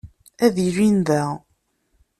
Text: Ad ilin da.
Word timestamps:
Ad 0.45 0.55
ilin 0.67 0.97
da. 1.07 1.23